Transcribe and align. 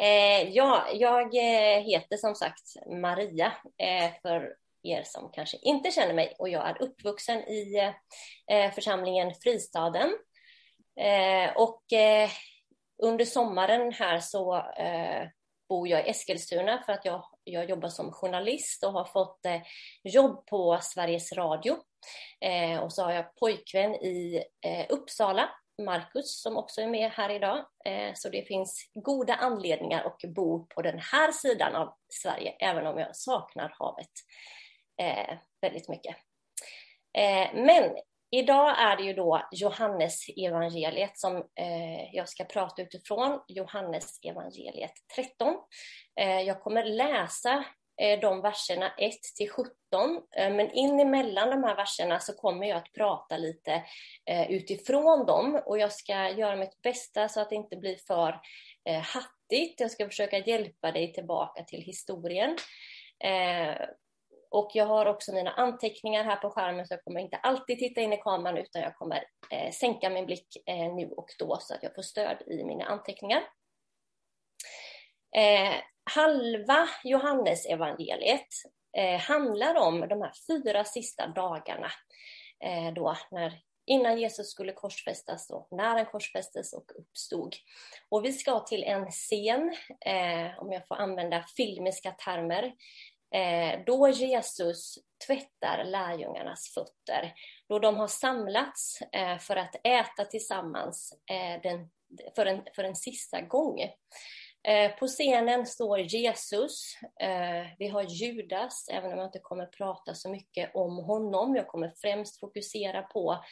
Eh, 0.00 0.48
ja, 0.50 0.86
jag 0.94 1.34
eh, 1.34 1.82
heter 1.82 2.16
som 2.16 2.34
sagt 2.34 2.76
Maria, 2.86 3.52
eh, 3.78 4.10
för 4.22 4.54
er 4.82 5.02
som 5.02 5.30
kanske 5.32 5.56
inte 5.62 5.90
känner 5.90 6.14
mig. 6.14 6.36
Och 6.38 6.48
jag 6.48 6.68
är 6.68 6.82
uppvuxen 6.82 7.38
i 7.38 7.92
eh, 8.50 8.72
församlingen 8.72 9.34
Fristaden. 9.34 10.10
Eh, 11.00 11.56
och 11.56 11.92
eh, 11.92 12.30
under 13.02 13.24
sommaren 13.24 13.92
här 13.92 14.20
så 14.20 14.56
eh, 14.56 15.28
bor 15.68 15.88
jag 15.88 16.06
i 16.06 16.10
Eskilstuna 16.10 16.82
för 16.86 16.92
att 16.92 17.04
jag, 17.04 17.24
jag 17.44 17.70
jobbar 17.70 17.88
som 17.88 18.12
journalist 18.12 18.84
och 18.84 18.92
har 18.92 19.04
fått 19.04 19.44
eh, 19.46 19.60
jobb 20.04 20.46
på 20.46 20.78
Sveriges 20.82 21.32
Radio. 21.32 21.76
och 22.82 22.92
så 22.92 23.02
har 23.04 23.12
jag 23.12 23.36
pojkvän 23.36 23.94
i 23.94 24.44
Uppsala 24.88 25.50
Marcus 25.80 26.42
som 26.42 26.56
också 26.56 26.80
är 26.80 26.86
med 26.86 27.10
här 27.10 27.30
idag. 27.30 27.58
Eh, 27.84 28.14
så 28.14 28.28
det 28.28 28.42
finns 28.48 28.90
goda 28.94 29.34
anledningar 29.34 30.04
att 30.04 30.34
bo 30.34 30.66
på 30.66 30.82
den 30.82 30.98
här 30.98 31.32
sidan 31.32 31.76
av 31.76 31.94
Sverige, 32.08 32.56
även 32.60 32.86
om 32.86 32.98
jag 32.98 33.16
saknar 33.16 33.74
havet 33.78 34.10
eh, 35.02 35.36
väldigt 35.60 35.88
mycket. 35.88 36.16
Eh, 37.18 37.54
men 37.54 37.96
idag 38.30 38.74
är 38.78 38.96
det 38.96 39.02
ju 39.02 39.12
då 39.12 39.48
Johannes 39.52 40.28
evangeliet 40.36 41.18
som 41.18 41.44
jag 42.12 42.28
ska 42.28 42.44
prata 42.44 42.82
utifrån, 42.82 43.40
Johannes 43.48 44.18
evangeliet 44.22 44.92
13. 45.16 45.56
Jag 46.46 46.62
kommer 46.62 46.84
läsa 46.84 47.64
Eh, 48.00 48.20
de 48.20 48.40
verserna 48.40 48.92
1 48.98 49.12
till 49.36 49.50
17. 49.50 49.70
Eh, 50.36 50.52
men 50.52 50.70
in 50.70 51.00
emellan 51.00 51.50
de 51.50 51.64
här 51.64 51.76
verserna 51.76 52.20
så 52.20 52.32
kommer 52.32 52.66
jag 52.66 52.76
att 52.76 52.92
prata 52.92 53.36
lite 53.36 53.84
eh, 54.26 54.50
utifrån 54.50 55.26
dem 55.26 55.62
och 55.66 55.78
jag 55.78 55.92
ska 55.92 56.28
göra 56.28 56.56
mitt 56.56 56.82
bästa 56.82 57.28
så 57.28 57.40
att 57.40 57.50
det 57.50 57.56
inte 57.56 57.76
blir 57.76 57.96
för 57.96 58.40
hattigt. 59.02 59.80
Jag 59.80 59.90
ska 59.90 60.06
försöka 60.06 60.38
hjälpa 60.38 60.92
dig 60.92 61.12
tillbaka 61.12 61.64
till 61.64 61.82
historien. 61.82 62.56
Och 64.50 64.70
jag 64.74 64.86
har 64.86 65.06
också 65.06 65.32
mina 65.32 65.50
anteckningar 65.50 66.24
här 66.24 66.36
på 66.36 66.50
skärmen 66.50 66.86
så 66.86 66.94
jag 66.94 67.04
kommer 67.04 67.20
inte 67.20 67.36
alltid 67.36 67.78
titta 67.78 68.00
in 68.00 68.12
i 68.12 68.16
kameran 68.16 68.58
utan 68.58 68.82
jag 68.82 68.96
kommer 68.96 69.24
sänka 69.72 70.10
min 70.10 70.26
blick 70.26 70.56
nu 70.96 71.10
och 71.16 71.28
då 71.38 71.58
så 71.60 71.74
att 71.74 71.82
jag 71.82 71.94
får 71.94 72.02
stöd 72.02 72.42
i 72.46 72.64
mina 72.64 72.84
anteckningar 72.84 73.42
halva 76.16 76.88
Johannesevangeliet 77.04 78.48
eh, 78.96 79.20
handlar 79.20 79.74
om 79.74 80.00
de 80.00 80.22
här 80.22 80.32
fyra 80.46 80.84
sista 80.84 81.26
dagarna 81.26 81.90
eh, 82.64 82.92
då 82.94 83.16
när, 83.30 83.60
innan 83.86 84.18
Jesus 84.18 84.50
skulle 84.50 84.72
korsfästas 84.72 85.50
och 85.50 85.68
när 85.70 85.96
han 85.96 86.06
korsfästes 86.06 86.72
och 86.72 86.92
uppstod. 86.98 87.56
Och 88.08 88.24
vi 88.24 88.32
ska 88.32 88.60
till 88.60 88.84
en 88.84 89.10
scen, 89.10 89.74
eh, 90.06 90.58
om 90.58 90.72
jag 90.72 90.86
får 90.88 90.96
använda 90.96 91.44
filmiska 91.56 92.10
termer, 92.10 92.72
eh, 93.34 93.80
då 93.86 94.08
Jesus 94.08 94.98
tvättar 95.26 95.84
lärjungarnas 95.84 96.74
fötter. 96.74 97.34
Då 97.68 97.78
de 97.78 97.96
har 97.96 98.08
samlats 98.08 99.02
eh, 99.12 99.38
för 99.38 99.56
att 99.56 99.76
äta 99.84 100.24
tillsammans 100.24 101.12
eh, 101.30 101.62
den, 101.62 101.90
för, 102.36 102.46
en, 102.46 102.62
för 102.74 102.84
en 102.84 102.96
sista 102.96 103.40
gång. 103.40 103.80
Eh, 104.68 104.90
på 104.90 105.06
scenen 105.06 105.66
står 105.66 106.00
Jesus. 106.00 106.94
Eh, 107.20 107.66
vi 107.78 107.88
har 107.88 108.02
Judas, 108.02 108.88
även 108.92 109.12
om 109.12 109.18
jag 109.18 109.26
inte 109.26 109.38
kommer 109.38 109.66
prata 109.66 110.14
så 110.14 110.30
mycket 110.30 110.74
om 110.74 110.96
honom. 110.96 111.56
Jag 111.56 111.68
kommer 111.68 111.92
främst 111.96 112.40
fokusera 112.40 113.02
på 113.02 113.44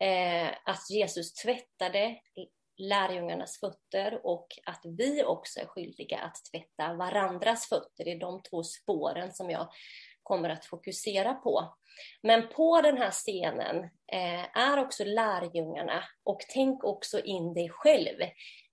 eh, 0.00 0.48
att 0.64 0.90
Jesus 0.90 1.34
tvättade 1.34 2.16
lärjungarnas 2.78 3.60
fötter 3.60 4.26
och 4.26 4.46
att 4.64 4.80
vi 4.84 5.24
också 5.24 5.60
är 5.60 5.66
skyldiga 5.66 6.18
att 6.18 6.36
tvätta 6.52 6.94
varandras 6.94 7.68
fötter. 7.68 8.04
Det 8.04 8.12
är 8.12 8.20
de 8.20 8.42
två 8.42 8.62
spåren 8.62 9.32
som 9.32 9.50
jag 9.50 9.68
kommer 10.28 10.50
att 10.50 10.64
fokusera 10.64 11.34
på. 11.34 11.74
Men 12.22 12.48
på 12.48 12.80
den 12.82 12.96
här 12.96 13.10
scenen 13.10 13.84
eh, 14.12 14.58
är 14.58 14.78
också 14.78 15.04
lärjungarna 15.04 16.04
och 16.24 16.40
tänk 16.54 16.84
också 16.84 17.20
in 17.20 17.54
dig 17.54 17.68
själv. 17.70 18.16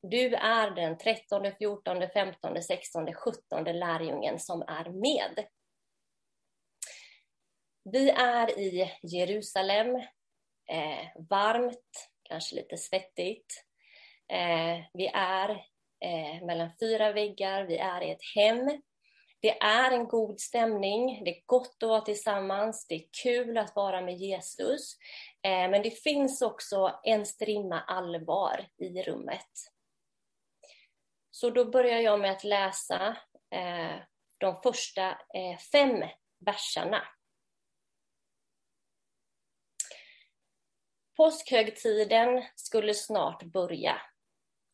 Du 0.01 0.35
är 0.35 0.71
den 0.71 0.97
13, 0.97 1.51
14, 1.57 2.09
15, 2.13 2.63
16, 2.63 3.13
17 3.13 3.63
lärjungen 3.63 4.39
som 4.39 4.61
är 4.61 4.89
med. 4.89 5.45
Vi 7.91 8.09
är 8.09 8.59
i 8.59 8.91
Jerusalem, 9.01 9.95
eh, 10.69 11.23
varmt, 11.29 12.09
kanske 12.23 12.55
lite 12.55 12.77
svettigt. 12.77 13.66
Eh, 14.33 14.85
vi 14.93 15.07
är 15.13 15.49
eh, 15.99 16.45
mellan 16.45 16.69
fyra 16.79 17.11
väggar, 17.11 17.63
vi 17.63 17.77
är 17.77 18.01
i 18.01 18.11
ett 18.11 18.35
hem. 18.35 18.81
Det 19.40 19.62
är 19.62 19.91
en 19.91 20.07
god 20.07 20.40
stämning, 20.40 21.23
det 21.23 21.38
är 21.38 21.44
gott 21.46 21.84
att 21.84 21.90
vara 21.90 22.01
tillsammans, 22.01 22.88
det 22.88 22.96
är 22.96 23.07
kul 23.23 23.57
att 23.57 23.75
vara 23.75 24.01
med 24.01 24.18
Jesus. 24.18 24.97
Eh, 25.41 25.69
men 25.69 25.81
det 25.81 25.91
finns 25.91 26.41
också 26.41 27.00
en 27.03 27.25
strimma 27.25 27.81
allvar 27.81 28.68
i 28.78 29.01
rummet. 29.01 29.50
Så 31.31 31.50
då 31.50 31.66
börjar 31.66 32.00
jag 32.00 32.19
med 32.19 32.31
att 32.31 32.44
läsa 32.44 33.18
eh, 33.51 33.96
de 34.38 34.62
första 34.62 35.09
eh, 35.09 35.57
fem 35.72 36.03
verserna. 36.40 37.07
Påskhögtiden 41.17 42.44
skulle 42.56 42.94
snart 42.94 43.44
börja 43.44 44.02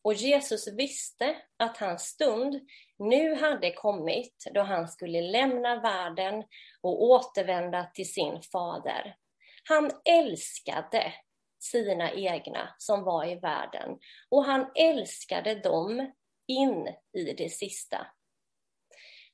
och 0.04 0.14
Jesus 0.14 0.68
visste 0.68 1.36
att 1.58 1.78
hans 1.78 2.02
stund 2.02 2.60
nu 3.00 3.36
hade 3.36 3.72
kommit 3.72 4.48
då 4.54 4.62
han 4.62 4.88
skulle 4.88 5.22
lämna 5.22 5.82
världen 5.82 6.44
och 6.82 7.04
återvända 7.04 7.84
till 7.94 8.14
sin 8.14 8.42
fader. 8.42 9.16
Han 9.64 9.92
älskade 10.06 11.14
sina 11.60 12.12
egna 12.12 12.76
som 12.78 13.04
var 13.04 13.26
i 13.26 13.36
världen 13.36 13.98
och 14.30 14.46
han 14.46 14.72
älskade 14.76 15.56
dem 15.56 16.12
in 16.48 16.88
i 17.18 17.34
det 17.34 17.50
sista. 17.50 18.08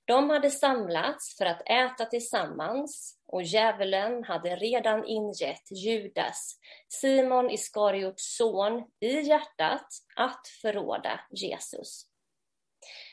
De 0.08 0.30
hade 0.30 0.52
samlats 0.52 1.38
för 1.38 1.46
att 1.46 1.70
äta 1.70 2.06
tillsammans 2.06 3.20
och 3.28 3.44
djävulen 3.44 4.24
hade 4.24 4.56
redan 4.56 5.06
ingett 5.06 5.72
Judas, 5.72 6.60
Simon 6.88 7.50
Iskariots 7.50 8.38
son, 8.38 8.84
i 9.00 9.22
hjärtat 9.22 9.88
att 10.16 10.48
förråda 10.62 11.20
Jesus. 11.32 12.06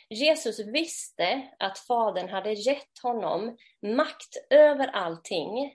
Jesus 0.08 0.58
visste 0.58 1.48
att 1.58 1.78
Fadern 1.78 2.28
hade 2.28 2.52
gett 2.52 2.98
honom 3.02 3.56
makt 3.82 4.36
över 4.50 4.88
allting 4.88 5.74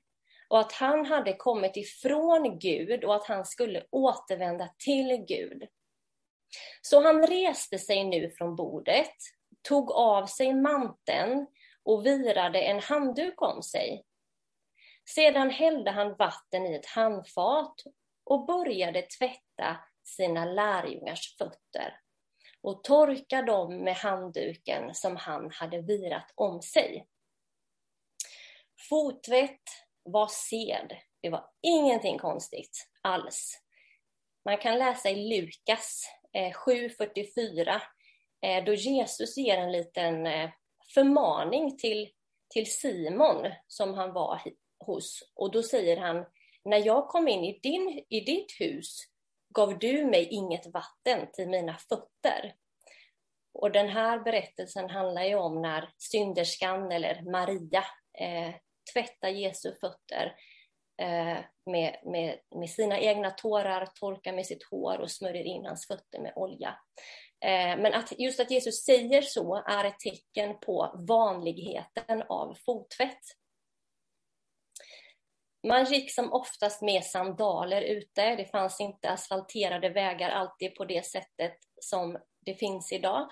och 0.50 0.59
att 0.59 0.72
han 0.72 1.06
hade 1.06 1.34
kommit 1.34 1.78
ifrån 1.78 2.59
Gud 2.59 3.03
och 3.03 3.16
att 3.16 3.28
han 3.28 3.46
skulle 3.46 3.85
återvända 3.91 4.69
till 4.85 5.25
Gud. 5.28 5.63
Så 6.81 7.03
han 7.03 7.28
reste 7.28 7.79
sig 7.79 8.03
nu 8.03 8.29
från 8.29 8.56
bordet, 8.56 9.16
tog 9.62 9.92
av 9.92 10.25
sig 10.25 10.53
manteln 10.53 11.47
och 11.84 12.06
virade 12.06 12.62
en 12.62 12.80
handduk 12.80 13.42
om 13.42 13.64
sig. 13.64 14.06
Sedan 15.16 15.50
hällde 15.50 15.92
han 15.92 16.16
vatten 16.16 16.66
i 16.66 16.75
ett 16.75 16.86
handfat 16.86 17.84
och 18.24 18.46
började 18.46 19.02
tvätta 19.02 19.78
sina 20.03 20.46
lärjungars 20.46 21.38
fötter 21.38 22.00
och 22.62 22.84
torka 22.84 23.42
dem 23.42 23.78
med 23.78 23.96
handduken 23.96 24.96
som 24.96 25.16
han 25.16 25.52
hade 25.52 25.81
virat 25.81 26.31
om 26.36 26.62
sig. 26.62 27.08
Fottvätt 28.90 29.64
var 30.03 30.28
sed. 30.28 30.97
Det 31.22 31.30
var 31.30 31.50
ingenting 31.62 32.18
konstigt 32.18 32.90
alls. 33.02 33.62
Man 34.46 34.58
kan 34.58 34.80
läsa 34.80 35.09
i 35.09 35.30
Lukas 35.30 36.03
eh, 36.34 36.52
7.44 36.52 37.82
Eh, 38.41 38.64
då 38.64 38.74
Jesus 38.74 39.38
ger 39.38 39.58
en 39.58 39.72
liten 39.72 40.28
eh, 40.28 40.50
förmaning 40.94 41.78
till, 41.78 42.09
till 42.50 42.72
Simon 42.72 43.52
som 43.68 43.94
han 43.94 44.14
var 44.14 44.41
hos. 44.86 45.32
Och 45.36 45.52
då 45.52 45.64
säger 45.64 45.97
han, 45.97 46.26
när 46.64 46.86
jag 46.86 47.08
kom 47.08 47.28
in 47.28 47.44
i, 47.44 47.59
din, 47.59 48.06
i 48.09 48.20
ditt 48.20 48.52
hus 48.59 49.00
gav 49.50 49.80
du 49.80 50.06
mig 50.06 50.28
inget 50.32 50.68
vatten 50.68 51.32
till 51.34 51.50
mina 51.50 51.78
fötter. 51.78 52.56
Och 53.53 53.72
den 53.72 53.90
här 53.90 54.20
berättelsen 54.20 54.90
handlar 54.90 55.24
ju 55.24 55.35
om 55.35 55.62
när 55.62 55.90
synderskan 55.97 56.92
eller 56.92 57.22
Maria 57.32 57.84
eh, 58.20 58.53
tvättar 58.94 59.30
Jesu 59.30 59.74
fötter 59.82 60.35
Eh, 60.99 61.37
med, 61.66 61.96
med, 62.03 62.40
med 62.55 62.69
sina 62.69 62.99
egna 62.99 63.31
tårar, 63.31 63.85
torkar 63.85 64.34
med 64.34 64.46
sitt 64.46 64.63
hår 64.63 64.99
och 64.99 65.11
smörjer 65.11 65.43
in 65.43 65.66
hans 65.66 65.87
fötter 65.87 66.19
med 66.19 66.34
olja. 66.35 66.69
Eh, 67.46 67.78
men 67.78 67.93
att 67.93 68.19
just 68.19 68.40
att 68.40 68.51
Jesus 68.51 68.85
säger 68.85 69.22
så 69.22 69.55
är 69.55 69.85
ett 69.85 69.99
tecken 69.99 70.59
på 70.59 71.05
vanligheten 71.07 72.23
av 72.29 72.57
fottvätt. 72.66 73.22
Man 75.67 75.85
gick 75.85 76.11
som 76.11 76.34
oftast 76.34 76.81
med 76.81 77.03
sandaler 77.03 77.81
ute. 77.81 78.35
Det 78.35 78.46
fanns 78.51 78.81
inte 78.81 79.09
asfalterade 79.09 79.90
vägar 79.90 80.29
alltid 80.29 80.75
på 80.75 80.85
det 80.85 81.05
sättet 81.05 81.57
som 81.81 82.17
det 82.46 82.53
finns 82.53 82.91
idag. 82.91 83.29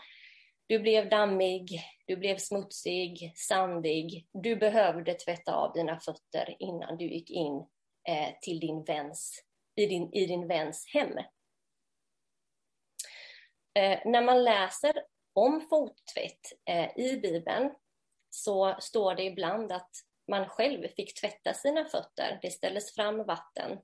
Du 0.67 0.79
blev 0.79 1.09
dammig, 1.09 1.83
du 2.05 2.15
blev 2.15 2.37
smutsig, 2.37 3.33
sandig. 3.35 4.27
Du 4.31 4.55
behövde 4.55 5.13
tvätta 5.13 5.55
av 5.55 5.73
dina 5.73 5.99
fötter 5.99 6.55
innan 6.59 6.97
du 6.97 7.05
gick 7.05 7.29
in 7.29 7.67
eh, 8.07 8.33
till 8.41 8.59
din 8.59 8.83
väns, 8.83 9.43
i, 9.75 9.85
din, 9.85 10.13
i 10.13 10.25
din 10.25 10.47
väns 10.47 10.87
hem. 10.93 11.17
Eh, 13.73 13.99
när 14.05 14.21
man 14.21 14.43
läser 14.43 15.03
om 15.33 15.61
fottvätt 15.69 16.53
eh, 16.69 16.97
i 16.97 17.17
Bibeln 17.17 17.75
så 18.29 18.75
står 18.79 19.15
det 19.15 19.23
ibland 19.23 19.71
att 19.71 19.91
man 20.27 20.49
själv 20.49 20.87
fick 20.87 21.21
tvätta 21.21 21.53
sina 21.53 21.85
fötter. 21.85 22.39
Det 22.41 22.51
ställdes 22.51 22.95
fram 22.95 23.25
vatten 23.25 23.79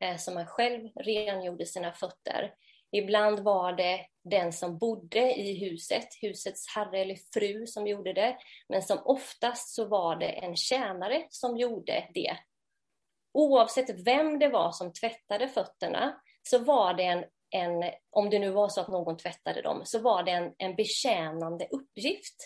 eh, 0.00 0.16
så 0.16 0.32
man 0.32 0.46
själv 0.46 0.88
rengjorde 0.96 1.66
sina 1.66 1.92
fötter. 1.92 2.54
Ibland 2.92 3.40
var 3.40 3.72
det 3.72 4.06
den 4.24 4.52
som 4.52 4.78
bodde 4.78 5.34
i 5.34 5.64
huset, 5.64 6.08
husets 6.22 6.74
herre 6.74 6.98
eller 6.98 7.18
fru 7.34 7.66
som 7.66 7.86
gjorde 7.86 8.12
det. 8.12 8.36
Men 8.68 8.82
som 8.82 8.98
oftast 9.04 9.74
så 9.74 9.84
var 9.84 10.16
det 10.16 10.28
en 10.28 10.56
tjänare 10.56 11.26
som 11.30 11.56
gjorde 11.56 12.08
det. 12.14 12.36
Oavsett 13.32 14.06
vem 14.06 14.38
det 14.38 14.48
var 14.48 14.72
som 14.72 14.92
tvättade 14.92 15.48
fötterna 15.48 16.20
så 16.42 16.58
var 16.58 16.94
det 16.94 17.04
en, 17.04 17.24
en 17.50 17.90
om 18.10 18.30
det 18.30 18.38
nu 18.38 18.50
var 18.50 18.68
så 18.68 18.80
att 18.80 18.88
någon 18.88 19.16
tvättade 19.16 19.62
dem, 19.62 19.82
så 19.84 19.98
var 19.98 20.22
det 20.22 20.30
en, 20.30 20.54
en 20.58 20.76
betjänande 20.76 21.68
uppgift 21.70 22.36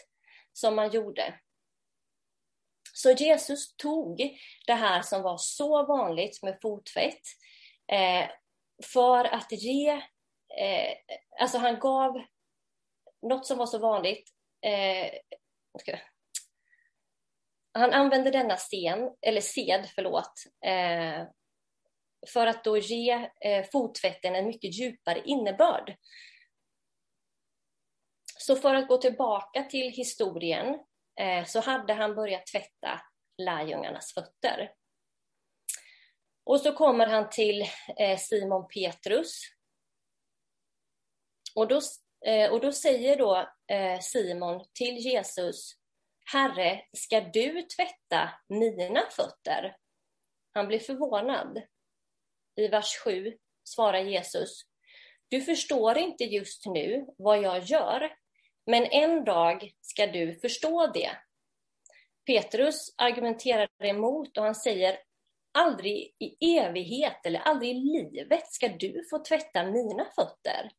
som 0.53 0.77
man 0.77 0.91
gjorde. 0.91 1.35
Så 2.93 3.11
Jesus 3.11 3.77
tog 3.77 4.39
det 4.67 4.75
här 4.75 5.03
som 5.03 5.23
var 5.23 5.37
så 5.39 5.87
vanligt 5.87 6.43
med 6.43 6.59
fottvätt 6.63 7.23
eh, 7.93 8.29
för 8.85 9.25
att 9.25 9.53
ge, 9.53 10.03
eh, 10.59 10.93
alltså 11.41 11.59
han 11.59 11.79
gav 11.79 12.23
något 13.23 13.47
som 13.47 13.59
var 13.59 13.67
så 13.67 13.79
vanligt. 13.79 14.31
Eh. 14.61 15.11
Han 17.73 17.93
använde 17.93 18.31
denna 18.31 18.57
scen, 18.57 19.17
eller 19.23 19.41
sed, 19.41 19.89
förlåt, 19.95 20.33
eh, 20.67 21.27
för 22.29 22.47
att 22.47 22.65
då 22.65 22.79
ge 22.79 23.31
eh, 23.41 23.67
fottvätten 23.73 24.35
en 24.35 24.47
mycket 24.47 24.75
djupare 24.75 25.23
innebörd. 25.25 25.97
Så 28.39 28.57
för 28.57 28.75
att 28.75 28.89
gå 28.89 28.97
tillbaka 28.97 29.63
till 29.63 29.91
historien 29.91 30.79
Eh, 31.21 31.45
så 31.45 31.61
hade 31.61 31.93
han 31.93 32.15
börjat 32.15 32.47
tvätta 32.47 33.01
lärjungarnas 33.39 34.15
fötter. 34.15 34.73
Och 36.45 36.61
så 36.61 36.73
kommer 36.73 37.07
han 37.07 37.31
till 37.31 37.63
eh, 37.99 38.19
Simon 38.19 38.69
Petrus. 38.69 39.41
Och 41.57 41.69
då, 41.69 41.81
eh, 42.27 42.53
och 42.53 42.61
då 42.61 42.73
säger 42.73 43.17
då 43.17 43.49
eh, 43.69 44.01
Simon 44.01 44.65
till 44.73 44.97
Jesus, 44.97 45.73
Herre, 46.33 46.83
ska 46.93 47.21
du 47.21 47.63
tvätta 47.63 48.31
mina 48.49 49.03
fötter? 49.11 49.77
Han 50.53 50.67
blir 50.67 50.79
förvånad. 50.79 51.63
I 52.57 52.69
vers 52.69 52.99
7 53.05 53.37
svarar 53.65 53.99
Jesus, 53.99 54.63
du 55.29 55.41
förstår 55.41 55.99
inte 55.99 56.25
just 56.25 56.67
nu 56.67 57.07
vad 57.19 57.43
jag 57.43 57.63
gör, 57.63 58.17
men 58.67 58.85
en 58.85 59.25
dag 59.25 59.73
ska 59.81 60.07
du 60.07 60.35
förstå 60.35 60.87
det. 60.87 61.11
Petrus 62.27 62.95
argumenterar 62.97 63.69
emot 63.79 64.39
och 64.39 64.45
han 64.45 64.55
säger 64.55 64.99
aldrig 65.59 66.15
i 66.19 66.57
evighet 66.59 67.27
eller 67.27 67.41
aldrig 67.41 67.71
i 67.71 67.75
livet 67.75 68.53
ska 68.53 68.69
du 68.69 69.05
få 69.11 69.25
tvätta 69.25 69.65
mina 69.65 70.05
fötter. 70.05 70.71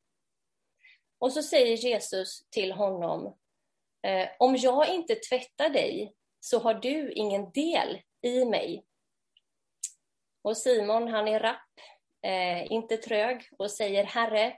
Och 1.19 1.33
så 1.33 1.43
säger 1.43 1.77
Jesus 1.77 2.47
till 2.49 2.71
honom, 2.71 3.37
eh, 4.07 4.29
om 4.39 4.55
jag 4.55 4.89
inte 4.89 5.15
tvättar 5.15 5.69
dig 5.69 6.13
så 6.39 6.59
har 6.59 6.73
du 6.73 7.11
ingen 7.11 7.51
del 7.51 8.01
i 8.21 8.45
mig. 8.45 8.85
Och 10.41 10.57
Simon, 10.57 11.07
han 11.07 11.27
är 11.27 11.39
rapp, 11.39 11.79
eh, 12.25 12.71
inte 12.71 12.97
trög 12.97 13.49
och 13.57 13.71
säger, 13.71 14.03
Herre, 14.03 14.57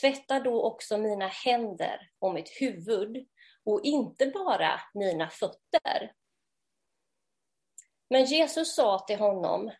Tvätta 0.00 0.40
då 0.40 0.62
också 0.62 0.98
mina 0.98 1.26
händer 1.26 2.10
och 2.18 2.34
mitt 2.34 2.48
huvud 2.60 3.26
och 3.64 3.80
inte 3.82 4.26
bara 4.26 4.80
mina 4.94 5.30
fötter. 5.30 6.12
Men 8.10 8.24
Jesus 8.24 8.74
sa 8.74 8.98
till 8.98 9.18
honom, 9.18 9.70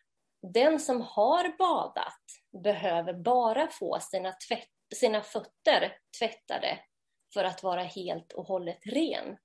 den 0.53 0.79
som 0.79 1.01
har 1.01 1.57
badat 1.57 2.23
behöver 2.63 3.13
bara 3.13 3.67
få 3.67 3.99
sina, 3.99 4.31
tvätt, 4.47 4.69
sina 4.95 5.21
fötter 5.21 5.97
tvättade 6.19 6.79
för 7.33 7.43
att 7.43 7.63
vara 7.63 7.83
helt 7.83 8.33
och 8.33 8.45
hållet 8.45 8.79
ren. 8.85 9.37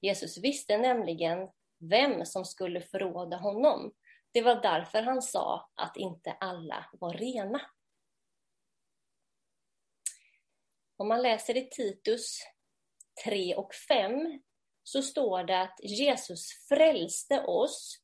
Jesus 0.00 0.38
visste 0.38 0.78
nämligen 0.78 1.48
vem 1.78 2.26
som 2.26 2.44
skulle 2.44 2.80
förråda 2.80 3.36
honom. 3.36 3.94
Det 4.32 4.42
var 4.42 4.62
därför 4.62 5.02
han 5.02 5.22
sa 5.22 5.70
att 5.74 5.96
inte 5.96 6.32
alla 6.32 6.90
var 6.92 7.14
rena. 7.14 7.60
Om 10.96 11.08
man 11.08 11.22
läser 11.22 11.56
i 11.56 11.68
Titus 11.70 12.38
3 13.24 13.54
och 13.54 13.74
5 13.74 14.42
så 14.82 15.02
står 15.02 15.44
det 15.44 15.60
att 15.60 15.80
Jesus 15.82 16.48
frälste 16.68 17.44
oss 17.44 18.02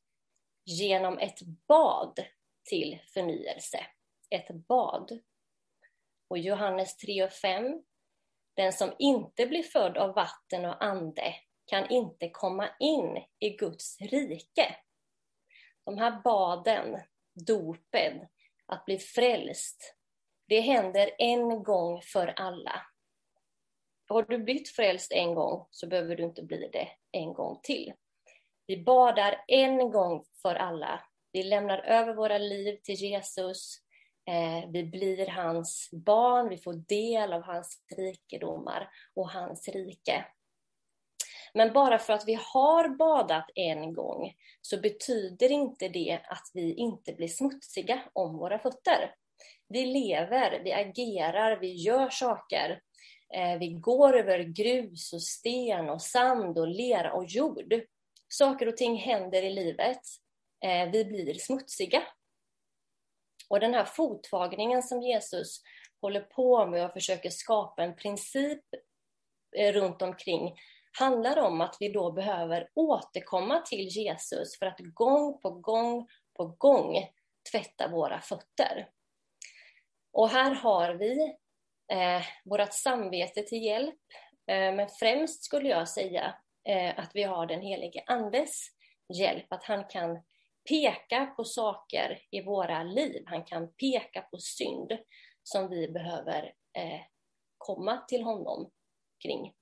genom 0.65 1.17
ett 1.19 1.41
bad 1.67 2.25
till 2.63 2.99
förnyelse. 3.13 3.85
Ett 4.29 4.49
bad. 4.49 5.19
Och 6.27 6.37
Johannes 6.37 6.97
3 6.97 7.23
och 7.23 7.31
5. 7.31 7.83
Den 8.53 8.73
som 8.73 8.95
inte 8.99 9.45
blir 9.45 9.63
född 9.63 9.97
av 9.97 10.15
vatten 10.15 10.65
och 10.65 10.83
ande 10.83 11.35
kan 11.65 11.89
inte 11.89 12.29
komma 12.29 12.69
in 12.79 13.23
i 13.39 13.49
Guds 13.49 14.01
rike. 14.01 14.75
De 15.83 15.97
här 15.97 16.21
baden, 16.23 17.01
dopen, 17.47 18.27
att 18.65 18.85
bli 18.85 18.97
frälst, 18.97 19.95
det 20.47 20.59
händer 20.59 21.11
en 21.17 21.63
gång 21.63 22.01
för 22.01 22.27
alla. 22.27 22.81
Har 24.09 24.23
du 24.23 24.37
blivit 24.37 24.69
frälst 24.69 25.11
en 25.11 25.35
gång 25.35 25.67
så 25.71 25.87
behöver 25.87 26.15
du 26.15 26.23
inte 26.23 26.43
bli 26.43 26.69
det 26.73 26.89
en 27.11 27.33
gång 27.33 27.59
till. 27.63 27.93
Vi 28.67 28.83
badar 28.83 29.43
en 29.47 29.91
gång 29.91 30.25
för 30.41 30.55
alla. 30.55 31.03
Vi 31.31 31.43
lämnar 31.43 31.77
över 31.77 32.13
våra 32.13 32.37
liv 32.37 32.79
till 32.83 32.95
Jesus. 32.95 33.84
Eh, 34.27 34.69
vi 34.69 34.83
blir 34.83 35.27
hans 35.27 35.89
barn, 35.91 36.49
vi 36.49 36.57
får 36.57 36.73
del 36.73 37.33
av 37.33 37.41
hans 37.41 37.83
rikedomar 37.97 38.89
och 39.13 39.29
hans 39.29 39.67
rike. 39.67 40.25
Men 41.53 41.73
bara 41.73 41.99
för 41.99 42.13
att 42.13 42.27
vi 42.27 42.39
har 42.53 42.89
badat 42.89 43.45
en 43.55 43.93
gång 43.93 44.33
så 44.61 44.79
betyder 44.79 45.51
inte 45.51 45.87
det 45.87 46.19
att 46.23 46.51
vi 46.53 46.73
inte 46.73 47.13
blir 47.13 47.27
smutsiga 47.27 48.03
om 48.13 48.37
våra 48.37 48.59
fötter. 48.59 49.15
Vi 49.67 49.85
lever, 49.85 50.61
vi 50.63 50.73
agerar, 50.73 51.59
vi 51.59 51.73
gör 51.73 52.09
saker. 52.09 52.81
Eh, 53.35 53.59
vi 53.59 53.69
går 53.69 54.17
över 54.17 54.39
grus 54.39 55.13
och 55.13 55.21
sten 55.21 55.89
och 55.89 56.01
sand 56.01 56.57
och 56.57 56.67
lera 56.67 57.13
och 57.13 57.25
jord. 57.25 57.73
Saker 58.27 58.67
och 58.67 58.77
ting 58.77 58.97
händer 58.97 59.43
i 59.43 59.49
livet. 59.49 60.01
Eh, 60.65 60.91
vi 60.91 61.05
blir 61.05 61.33
smutsiga. 61.33 62.03
Och 63.49 63.59
den 63.59 63.73
här 63.73 63.85
fotvagningen 63.85 64.83
som 64.83 65.01
Jesus 65.01 65.61
håller 66.01 66.21
på 66.21 66.65
med 66.65 66.85
och 66.85 66.93
försöker 66.93 67.29
skapa 67.29 67.83
en 67.83 67.95
princip 67.95 68.63
eh, 69.57 69.73
runt 69.73 70.01
omkring 70.01 70.55
handlar 70.99 71.37
om 71.39 71.61
att 71.61 71.77
vi 71.79 71.91
då 71.91 72.11
behöver 72.11 72.69
återkomma 72.73 73.61
till 73.61 73.87
Jesus 73.87 74.59
för 74.59 74.65
att 74.65 74.79
gång 74.79 75.41
på 75.41 75.49
gång 75.49 76.07
på 76.37 76.45
gång 76.45 77.07
tvätta 77.51 77.87
våra 77.87 78.21
fötter. 78.21 78.89
Och 80.13 80.29
här 80.29 80.55
har 80.55 80.93
vi 80.93 81.35
eh, 81.91 82.21
vårt 82.45 82.73
samvete 82.73 83.41
till 83.41 83.63
hjälp. 83.63 83.99
Eh, 84.47 84.73
men 84.75 84.89
främst 84.89 85.43
skulle 85.43 85.69
jag 85.69 85.89
säga 85.89 86.35
eh, 86.69 86.99
att 86.99 87.11
vi 87.13 87.23
har 87.23 87.45
den 87.45 87.61
helige 87.61 88.03
Andes 88.07 88.67
hjälp, 89.13 89.53
att 89.53 89.63
han 89.63 89.83
kan 89.83 90.23
peka 90.69 91.25
på 91.25 91.43
saker 91.43 92.21
i 92.31 92.41
våra 92.41 92.83
liv. 92.83 93.23
Han 93.25 93.43
kan 93.43 93.73
peka 93.73 94.21
på 94.21 94.37
synd 94.37 94.91
som 95.43 95.69
vi 95.69 95.87
behöver 95.87 96.53
eh, 96.73 97.01
komma 97.57 97.97
till 97.97 98.23
honom 98.23 98.71
kring. 99.19 99.55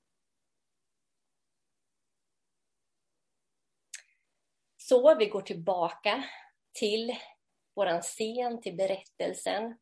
Så 4.76 5.14
vi 5.14 5.26
går 5.26 5.42
tillbaka 5.42 6.24
till 6.72 7.16
våran 7.74 8.02
scen, 8.02 8.60
till 8.60 8.76
berättelsen 8.76 9.74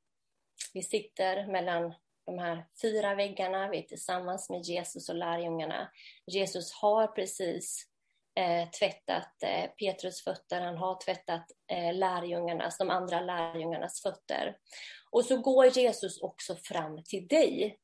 vi 0.74 0.82
sitter 0.82 1.46
mellan 1.46 1.94
de 2.26 2.38
här 2.38 2.66
fyra 2.82 3.14
väggarna, 3.14 3.68
vi 3.68 3.78
är 3.78 3.82
tillsammans 3.82 4.50
med 4.50 4.62
Jesus 4.62 5.08
och 5.08 5.14
lärjungarna. 5.14 5.90
Jesus 6.26 6.72
har 6.72 7.06
precis 7.06 7.88
eh, 8.34 8.68
tvättat 8.70 9.42
eh, 9.42 9.70
Petrus 9.70 10.24
fötter, 10.24 10.60
han 10.60 10.76
har 10.76 11.00
tvättat 11.04 11.46
eh, 11.72 11.94
lärjungarnas, 11.94 12.78
de 12.78 12.90
andra 12.90 13.20
lärjungarnas 13.20 14.02
fötter. 14.02 14.56
Och 15.10 15.24
så 15.24 15.36
går 15.36 15.66
Jesus 15.66 16.22
också 16.22 16.56
fram 16.56 17.04
till 17.04 17.28
dig. 17.28 17.78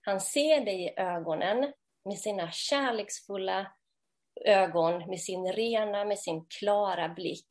Han 0.00 0.20
ser 0.20 0.64
dig 0.64 0.84
i 0.84 1.00
ögonen 1.00 1.72
med 2.04 2.18
sina 2.18 2.50
kärleksfulla 2.50 3.72
ögon, 4.44 5.08
med 5.08 5.20
sin 5.20 5.52
rena, 5.52 6.04
med 6.04 6.18
sin 6.18 6.46
klara 6.46 7.08
blick. 7.08 7.50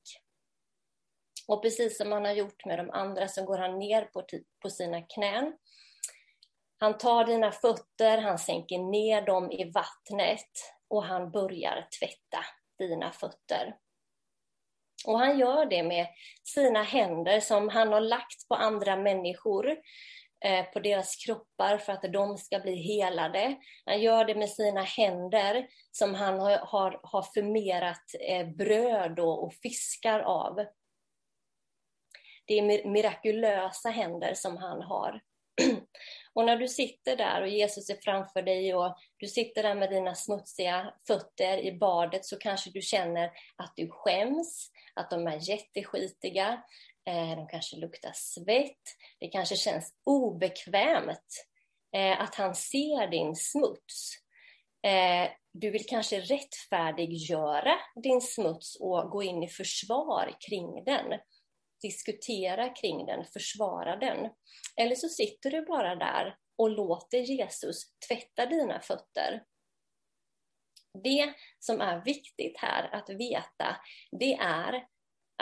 Och 1.48 1.62
precis 1.62 1.98
som 1.98 2.12
han 2.12 2.26
har 2.26 2.32
gjort 2.32 2.66
med 2.66 2.80
de 2.80 2.90
andra 2.90 3.28
så 3.28 3.46
går 3.46 3.58
han 3.58 3.80
ner 3.80 4.02
på, 4.02 4.24
på 4.62 4.70
sina 4.70 5.02
knän. 5.02 5.58
Han 6.78 6.98
tar 6.98 7.26
dina 7.26 7.52
fötter, 7.52 8.18
han 8.18 8.40
sänker 8.40 8.78
ner 8.78 9.22
dem 9.22 9.52
i 9.52 9.72
vattnet 9.72 10.52
och 10.92 11.04
han 11.04 11.32
börjar 11.32 11.88
tvätta 12.00 12.46
dina 12.80 13.12
fötter. 13.12 13.76
Och 15.06 15.20
han 15.20 15.40
gör 15.40 15.66
det 15.66 15.84
med 15.84 16.08
sina 16.44 16.84
händer 16.84 17.40
som 17.40 17.70
han 17.70 17.94
har 17.94 18.02
lagt 18.02 18.48
på 18.48 18.56
andra 18.56 18.96
människor, 18.96 19.78
eh, 20.46 20.66
på 20.66 20.80
deras 20.80 21.16
kroppar 21.16 21.78
för 21.78 21.94
att 21.94 22.14
de 22.14 22.38
ska 22.38 22.60
bli 22.60 22.76
helade. 22.76 23.56
Han 23.86 24.02
gör 24.02 24.26
det 24.26 24.36
med 24.36 24.50
sina 24.50 24.82
händer 24.82 25.68
som 25.92 26.14
han 26.14 26.40
har, 26.40 26.58
har, 26.58 27.00
har 27.04 27.22
förmerat 27.22 28.06
eh, 28.20 28.48
bröd 28.48 29.20
och, 29.20 29.44
och 29.44 29.54
fiskar 29.54 30.20
av. 30.20 30.66
Det 32.46 32.60
är 32.60 32.88
mirakulösa 32.88 33.90
händer 33.90 34.34
som 34.34 34.58
han 34.58 34.82
har. 34.82 35.22
Och 36.34 36.46
när 36.46 36.58
du 36.58 36.68
sitter 36.68 37.16
där 37.16 37.42
och 37.42 37.48
Jesus 37.48 37.90
är 37.90 37.96
framför 37.96 38.42
dig 38.42 38.76
och 38.76 38.96
du 39.18 39.28
sitter 39.28 39.64
där 39.64 39.76
med 39.76 39.90
dina 39.90 40.16
smutsiga 40.16 40.94
fötter 41.08 41.58
i 41.58 41.78
badet 41.78 42.26
så 42.26 42.38
kanske 42.38 42.70
du 42.70 42.82
känner 42.82 43.32
att 43.56 43.74
du 43.76 43.90
skäms, 43.90 44.72
att 44.94 45.10
de 45.10 45.28
är 45.28 45.50
jätteskitiga, 45.50 46.64
eh, 47.06 47.36
de 47.36 47.48
kanske 47.48 47.78
luktar 47.78 48.12
svett, 48.14 48.98
det 49.20 49.28
kanske 49.28 49.56
känns 49.56 49.94
obekvämt 50.04 51.46
eh, 51.96 52.22
att 52.22 52.36
han 52.36 52.56
ser 52.56 53.08
din 53.08 53.36
smuts. 53.36 54.14
Eh, 54.84 55.30
du 55.54 55.70
vill 55.70 55.86
kanske 55.86 56.20
rättfärdiggöra 56.20 57.74
din 58.04 58.22
smuts 58.22 58.76
och 58.80 59.10
gå 59.10 59.24
in 59.24 59.44
i 59.44 59.48
försvar 59.48 60.36
kring 60.50 60.84
den 60.84 61.20
diskutera 61.82 62.70
kring 62.70 63.06
den, 63.06 63.26
försvara 63.26 63.96
den. 63.96 64.30
Eller 64.78 64.96
så 64.96 65.10
sitter 65.10 65.52
du 65.52 65.66
bara 65.66 65.96
där 65.96 66.36
och 66.58 66.70
låter 66.70 67.18
Jesus 67.18 67.84
tvätta 68.08 68.46
dina 68.46 68.80
fötter. 68.80 69.44
Det 71.04 71.34
som 71.60 71.82
är 71.82 72.06
viktigt 72.06 72.58
här 72.58 72.96
att 72.96 73.10
veta, 73.10 73.78
det 74.20 74.34
är 74.34 74.86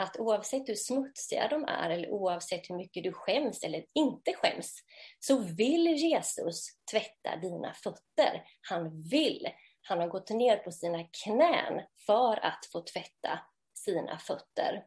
att 0.02 0.16
oavsett 0.16 0.68
hur 0.68 0.74
smutsiga 0.74 1.48
de 1.48 1.64
är 1.64 1.90
eller 1.90 2.10
oavsett 2.10 2.70
hur 2.70 2.76
mycket 2.76 3.04
du 3.04 3.12
skäms 3.12 3.64
eller 3.64 3.84
inte 3.94 4.32
skäms, 4.34 4.76
så 5.18 5.38
vill 5.38 5.86
Jesus 5.86 6.66
tvätta 6.90 7.36
dina 7.36 7.74
fötter. 7.74 8.44
Han 8.68 9.00
vill. 9.00 9.48
Han 9.82 9.98
har 9.98 10.08
gått 10.08 10.30
ner 10.30 10.56
på 10.56 10.72
sina 10.72 11.04
knän 11.24 11.82
för 12.06 12.44
att 12.44 12.66
få 12.72 12.80
tvätta 12.80 13.40
sina 13.74 14.18
fötter. 14.18 14.84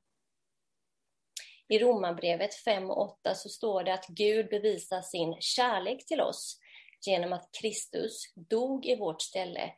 I 1.67 1.79
Romarbrevet 1.79 2.55
5 2.55 2.89
och 2.89 3.01
8 3.01 3.35
så 3.35 3.49
står 3.49 3.83
det 3.83 3.93
att 3.93 4.07
Gud 4.07 4.49
bevisar 4.49 5.01
sin 5.01 5.35
kärlek 5.39 6.05
till 6.05 6.21
oss 6.21 6.59
genom 7.05 7.33
att 7.33 7.49
Kristus 7.61 8.33
dog 8.35 8.85
i 8.85 8.95
vårt 8.95 9.21
ställe, 9.21 9.73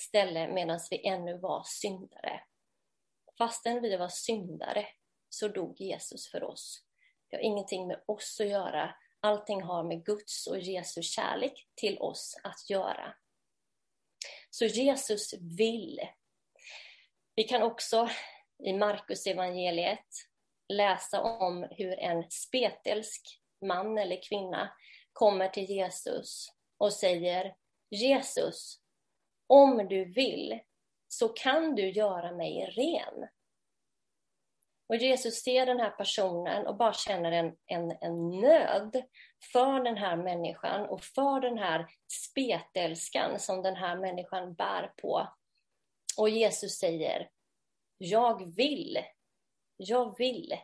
ställe 0.00 0.48
medan 0.48 0.80
vi 0.90 1.06
ännu 1.06 1.38
var 1.38 1.62
syndare. 1.66 2.40
Fastän 3.38 3.82
vi 3.82 3.96
var 3.96 4.08
syndare 4.08 4.86
så 5.28 5.48
dog 5.48 5.80
Jesus 5.80 6.30
för 6.30 6.44
oss. 6.44 6.82
Det 7.28 7.36
har 7.36 7.42
ingenting 7.42 7.86
med 7.86 8.02
oss 8.06 8.40
att 8.40 8.48
göra. 8.48 8.94
Allting 9.20 9.62
har 9.62 9.82
med 9.82 10.04
Guds 10.04 10.46
och 10.46 10.58
Jesu 10.58 11.02
kärlek 11.02 11.68
till 11.74 11.98
oss 11.98 12.40
att 12.42 12.70
göra. 12.70 13.14
Så 14.50 14.64
Jesus 14.64 15.34
vill. 15.58 16.00
Vi 17.34 17.44
kan 17.44 17.62
också 17.62 18.08
i 18.64 18.72
Markus 18.72 19.26
evangeliet 19.26 20.06
läsa 20.68 21.22
om 21.22 21.66
hur 21.70 21.98
en 21.98 22.30
spetälsk 22.30 23.40
man 23.66 23.98
eller 23.98 24.22
kvinna 24.28 24.72
kommer 25.12 25.48
till 25.48 25.64
Jesus 25.64 26.48
och 26.78 26.92
säger 26.92 27.54
Jesus, 27.90 28.80
om 29.46 29.88
du 29.88 30.04
vill 30.04 30.60
så 31.08 31.28
kan 31.28 31.74
du 31.74 31.90
göra 31.90 32.32
mig 32.32 32.74
ren. 32.76 33.28
Och 34.88 34.96
Jesus 34.96 35.42
ser 35.42 35.66
den 35.66 35.80
här 35.80 35.90
personen 35.90 36.66
och 36.66 36.76
bara 36.76 36.92
känner 36.92 37.32
en, 37.32 37.56
en, 37.66 37.96
en 38.00 38.40
nöd 38.40 39.02
för 39.52 39.84
den 39.84 39.96
här 39.96 40.16
människan 40.16 40.86
och 40.86 41.02
för 41.02 41.40
den 41.40 41.58
här 41.58 41.86
spetälskan 42.12 43.38
som 43.38 43.62
den 43.62 43.76
här 43.76 43.96
människan 43.96 44.54
bär 44.54 44.92
på. 45.02 45.28
Och 46.18 46.28
Jesus 46.28 46.78
säger, 46.78 47.30
jag 47.98 48.56
vill 48.56 49.04
jag 49.76 50.18
vill 50.18 50.58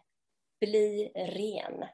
bli 0.60 1.12
ren. 1.14 1.88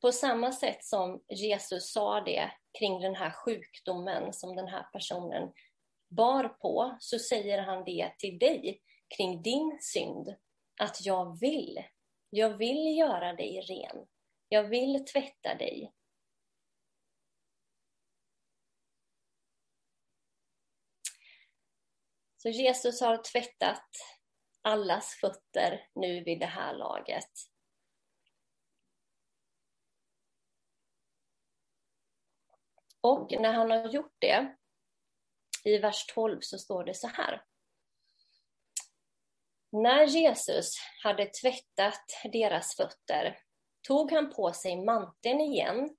På 0.00 0.12
samma 0.12 0.52
sätt 0.52 0.84
som 0.84 1.24
Jesus 1.28 1.92
sa 1.92 2.20
det 2.20 2.52
kring 2.78 3.00
den 3.00 3.14
här 3.14 3.30
sjukdomen 3.30 4.32
som 4.32 4.56
den 4.56 4.68
här 4.68 4.82
personen 4.82 5.52
bar 6.08 6.48
på, 6.48 6.96
så 7.00 7.18
säger 7.18 7.58
han 7.58 7.84
det 7.84 8.12
till 8.18 8.38
dig 8.38 8.82
kring 9.16 9.42
din 9.42 9.78
synd. 9.80 10.36
Att 10.80 11.04
jag 11.06 11.40
vill. 11.40 11.84
Jag 12.30 12.56
vill 12.58 12.98
göra 12.98 13.32
dig 13.32 13.60
ren. 13.60 14.06
Jag 14.48 14.64
vill 14.64 15.04
tvätta 15.04 15.54
dig. 15.54 15.92
Så 22.36 22.48
Jesus 22.48 23.00
har 23.00 23.22
tvättat 23.22 23.88
allas 24.62 25.14
fötter 25.20 25.88
nu 25.94 26.24
vid 26.24 26.40
det 26.40 26.46
här 26.46 26.74
laget. 26.74 27.30
Och 33.00 33.32
när 33.40 33.52
han 33.52 33.70
har 33.70 33.88
gjort 33.88 34.16
det, 34.18 34.56
i 35.64 35.78
vers 35.78 36.06
12 36.06 36.38
så 36.40 36.58
står 36.58 36.84
det 36.84 36.94
så 36.94 37.08
här. 37.08 37.44
När 39.72 40.06
Jesus 40.06 40.74
hade 41.02 41.26
tvättat 41.26 42.04
deras 42.32 42.76
fötter 42.76 43.38
tog 43.88 44.12
han 44.12 44.34
på 44.34 44.52
sig 44.52 44.84
manteln 44.84 45.40
igen 45.40 45.96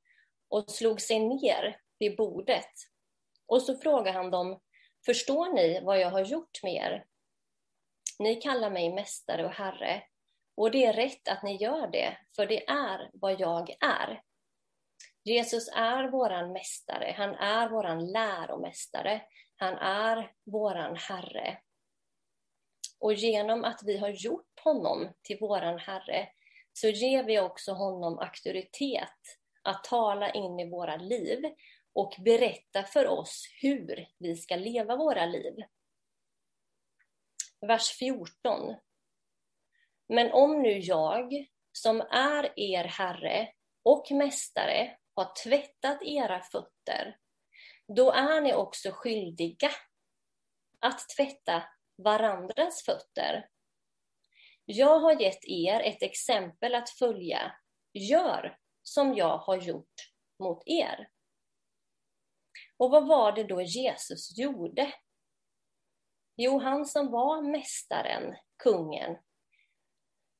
och 0.49 0.71
slog 0.71 1.01
sig 1.01 1.19
ner 1.19 1.81
vid 1.99 2.17
bordet. 2.17 2.71
Och 3.45 3.61
så 3.61 3.77
frågade 3.77 4.17
han 4.17 4.31
dem, 4.31 4.61
förstår 5.05 5.53
ni 5.53 5.81
vad 5.83 5.99
jag 5.99 6.09
har 6.09 6.21
gjort 6.21 6.63
med 6.63 6.73
er? 6.73 7.05
Ni 8.21 8.35
kallar 8.35 8.69
mig 8.69 8.93
mästare 8.93 9.45
och 9.45 9.51
herre, 9.51 10.03
och 10.55 10.71
det 10.71 10.85
är 10.85 10.93
rätt 10.93 11.27
att 11.27 11.43
ni 11.43 11.55
gör 11.55 11.87
det, 11.87 12.17
för 12.35 12.45
det 12.45 12.69
är 12.69 13.09
vad 13.13 13.39
jag 13.39 13.69
är. 13.81 14.21
Jesus 15.23 15.69
är 15.75 16.11
våran 16.11 16.51
mästare, 16.51 17.15
han 17.17 17.35
är 17.35 17.69
våran 17.69 18.11
läromästare, 18.11 19.21
han 19.55 19.73
är 19.77 20.31
våran 20.43 20.95
herre. 20.95 21.57
Och 22.99 23.13
genom 23.13 23.63
att 23.63 23.79
vi 23.83 23.97
har 23.97 24.09
gjort 24.09 24.59
honom 24.63 25.13
till 25.21 25.37
våran 25.39 25.79
herre, 25.79 26.29
så 26.73 26.87
ger 26.87 27.23
vi 27.23 27.39
också 27.39 27.71
honom 27.71 28.19
auktoritet 28.19 29.19
att 29.63 29.83
tala 29.83 30.31
in 30.31 30.59
i 30.59 30.69
våra 30.69 30.95
liv 30.95 31.43
och 31.93 32.15
berätta 32.25 32.83
för 32.83 33.07
oss 33.07 33.47
hur 33.61 34.07
vi 34.17 34.35
ska 34.35 34.55
leva 34.55 34.95
våra 34.95 35.25
liv 35.25 35.55
vers 37.67 37.89
14. 37.99 38.75
Men 40.09 40.31
om 40.31 40.61
nu 40.61 40.79
jag, 40.79 41.47
som 41.71 42.01
är 42.01 42.59
er 42.59 42.83
Herre 42.83 43.53
och 43.83 44.11
Mästare, 44.11 44.97
har 45.15 45.33
tvättat 45.43 46.01
era 46.01 46.41
fötter, 46.41 47.17
då 47.87 48.11
är 48.11 48.41
ni 48.41 48.53
också 48.53 48.91
skyldiga 48.91 49.69
att 50.79 51.09
tvätta 51.17 51.63
varandras 51.97 52.85
fötter. 52.85 53.49
Jag 54.65 54.99
har 54.99 55.21
gett 55.21 55.45
er 55.45 55.79
ett 55.79 56.03
exempel 56.03 56.75
att 56.75 56.89
följa. 56.89 57.55
Gör 57.93 58.57
som 58.83 59.13
jag 59.15 59.37
har 59.37 59.57
gjort 59.57 59.93
mot 60.39 60.63
er. 60.65 61.09
Och 62.77 62.91
vad 62.91 63.07
var 63.07 63.31
det 63.31 63.43
då 63.43 63.61
Jesus 63.61 64.37
gjorde? 64.37 64.93
Jo, 66.37 66.59
han 66.59 66.85
som 66.85 67.11
var 67.11 67.41
mästaren, 67.41 68.35
kungen, 68.63 69.17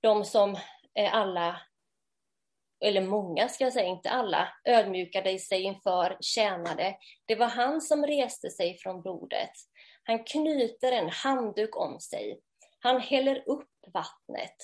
de 0.02 0.26
som 0.26 0.56
eh, 0.96 1.16
alla, 1.16 1.62
eller 2.86 3.02
många 3.02 3.50
ska 3.50 3.64
jag 3.64 3.74
säga, 3.74 3.86
inte 3.86 4.10
alla, 4.10 4.54
ödmjukade 4.66 5.40
sig 5.40 5.62
inför, 5.62 6.18
tjänade. 6.22 6.98
Det 7.26 7.36
var 7.36 7.48
han 7.48 7.82
som 7.82 8.06
reste 8.06 8.50
sig 8.50 8.78
från 8.78 9.02
bordet. 9.02 9.52
Han 10.04 10.24
knyter 10.24 10.92
en 10.92 11.10
handduk 11.10 11.78
om 11.78 12.00
sig. 12.00 12.40
Han 12.80 13.02
häller 13.02 13.50
upp 13.50 13.70
vattnet. 13.94 14.56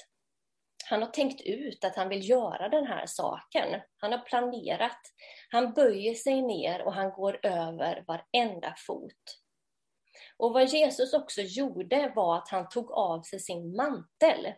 Han 0.89 1.01
har 1.01 1.09
tänkt 1.09 1.41
ut 1.41 1.83
att 1.83 1.95
han 1.95 2.09
vill 2.09 2.29
göra 2.29 2.69
den 2.69 2.87
här 2.87 3.05
saken. 3.05 3.81
Han 3.97 4.11
har 4.11 4.19
planerat. 4.19 5.01
Han 5.49 5.73
böjer 5.73 6.13
sig 6.13 6.41
ner 6.41 6.81
och 6.81 6.93
han 6.93 7.11
går 7.11 7.39
över 7.43 8.03
varenda 8.07 8.75
fot. 8.87 9.41
Och 10.37 10.53
vad 10.53 10.67
Jesus 10.67 11.13
också 11.13 11.41
gjorde 11.41 12.13
var 12.15 12.37
att 12.37 12.49
han 12.49 12.69
tog 12.69 12.91
av 12.91 13.21
sig 13.21 13.39
sin 13.39 13.75
mantel. 13.75 14.53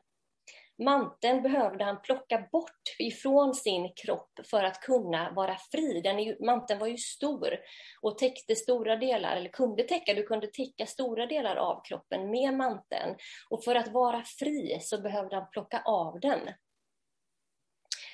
Manteln 0.84 1.42
behövde 1.42 1.84
han 1.84 2.02
plocka 2.02 2.48
bort 2.52 2.96
ifrån 3.00 3.56
sin 3.56 3.94
kropp 3.96 4.40
för 4.46 4.64
att 4.64 4.82
kunna 4.82 5.32
vara 5.32 5.58
fri. 5.72 6.02
Den 6.02 6.20
ju, 6.20 6.46
manteln 6.46 6.80
var 6.80 6.88
ju 6.88 6.98
stor 6.98 7.60
och 8.02 8.18
täckte 8.18 8.56
stora 8.56 8.96
delar, 8.96 9.36
eller 9.36 9.50
kunde 9.50 9.84
täcka, 9.84 10.14
du 10.14 10.24
kunde 10.24 10.48
täcka 10.48 10.86
stora 10.86 11.26
delar 11.26 11.56
av 11.56 11.82
kroppen 11.84 12.32
med 12.32 12.54
manteln. 12.54 13.16
Och 13.50 13.64
för 13.64 13.76
att 13.76 13.88
vara 13.88 14.24
fri 14.24 14.80
så 14.82 15.02
behövde 15.02 15.36
han 15.36 15.50
plocka 15.52 15.82
av 15.86 16.20
den. 16.20 16.40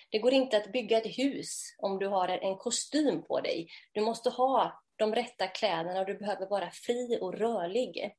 Det 0.10 0.20
går 0.20 0.34
inte 0.34 0.58
att 0.58 0.72
bygga 0.72 0.98
ett 0.98 1.18
hus 1.18 1.76
om 1.78 2.00
du 2.00 2.08
har 2.08 2.28
en 2.28 2.58
kostym 2.58 3.24
på 3.24 3.42
dig. 3.42 3.68
Du 3.94 4.02
måste 4.02 4.30
ha 4.30 4.85
de 4.96 5.16
rätta 5.16 5.48
kläderna 5.48 6.00
och 6.00 6.06
du 6.06 6.18
behöver 6.18 6.48
vara 6.48 6.72
fri 6.72 7.18
och 7.22 7.34
rörlig. 7.34 8.16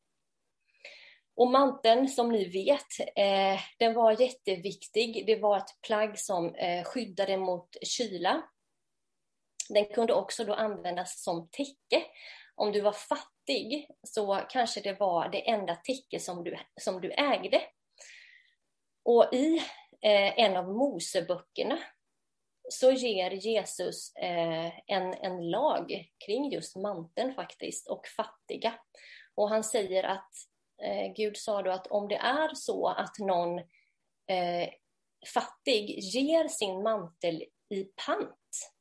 Och 1.36 1.50
manteln, 1.50 2.08
som 2.08 2.32
ni 2.32 2.44
vet, 2.48 3.16
eh, 3.16 3.60
den 3.78 3.94
var 3.94 4.20
jätteviktig. 4.20 5.26
Det 5.26 5.36
var 5.36 5.56
ett 5.56 5.80
plagg 5.86 6.18
som 6.18 6.54
eh, 6.54 6.84
skyddade 6.84 7.36
mot 7.36 7.76
kyla. 7.82 8.42
Den 9.68 9.84
kunde 9.84 10.14
också 10.14 10.44
då 10.44 10.54
användas 10.54 11.22
som 11.22 11.48
täcke. 11.50 12.04
Om 12.54 12.72
du 12.72 12.80
var 12.80 12.92
fattig 12.92 13.88
så 14.02 14.40
kanske 14.48 14.80
det 14.80 15.00
var 15.00 15.28
det 15.28 15.48
enda 15.50 15.74
täcke 15.74 16.20
som 16.20 16.44
du, 16.44 16.58
som 16.80 17.00
du 17.00 17.12
ägde. 17.12 17.62
Och 19.04 19.28
i 19.32 19.56
eh, 20.02 20.38
en 20.38 20.56
av 20.56 20.68
Moseböckerna 20.68 21.78
så 22.68 22.90
ger 22.90 23.30
Jesus 23.30 24.14
eh, 24.14 24.72
en, 24.86 25.14
en 25.14 25.50
lag 25.50 26.12
kring 26.26 26.50
just 26.50 26.76
manteln 26.76 27.34
faktiskt 27.34 27.88
och 27.88 28.06
fattiga. 28.06 28.74
Och 29.34 29.48
han 29.48 29.64
säger 29.64 30.04
att 30.04 30.32
eh, 30.82 31.12
Gud 31.16 31.36
sa 31.36 31.62
då 31.62 31.70
att 31.70 31.86
om 31.86 32.08
det 32.08 32.16
är 32.16 32.54
så 32.54 32.88
att 32.88 33.18
någon 33.18 33.58
eh, 34.28 34.68
fattig 35.34 35.98
ger 35.98 36.48
sin 36.48 36.82
mantel 36.82 37.44
i 37.68 37.84
pant 37.84 38.72